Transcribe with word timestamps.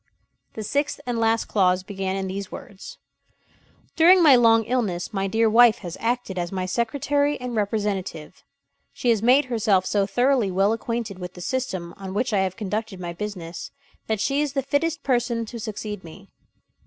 The 0.53 0.63
sixth 0.63 0.99
and 1.05 1.19
last 1.19 1.45
clause 1.45 1.83
began 1.83 2.15
in 2.15 2.25
these 2.25 2.51
words: 2.51 2.97
"During 3.95 4.23
my 4.23 4.35
long 4.35 4.63
illness, 4.63 5.13
my 5.13 5.27
dear 5.27 5.47
wife 5.47 5.77
has 5.85 5.95
acted 5.99 6.39
as 6.39 6.51
my 6.51 6.65
secretary 6.65 7.39
and 7.39 7.55
representative. 7.55 8.43
She 8.93 9.11
has 9.11 9.21
made 9.21 9.45
herself 9.45 9.85
so 9.85 10.07
thoroughly 10.07 10.49
well 10.49 10.73
acquainted 10.73 11.19
with 11.19 11.35
the 11.35 11.41
system 11.41 11.93
on 11.97 12.15
which 12.15 12.33
I 12.33 12.39
have 12.39 12.57
conducted 12.57 12.99
my 12.99 13.13
business, 13.13 13.69
that 14.07 14.19
she 14.19 14.41
is 14.41 14.53
the 14.53 14.63
fittest 14.63 15.03
person 15.03 15.45
to 15.45 15.59
succeed 15.59 16.03
me. 16.03 16.29